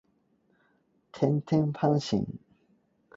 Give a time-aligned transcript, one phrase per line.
[0.03, 0.03] 天
[1.43, 2.25] 天歡嬉戲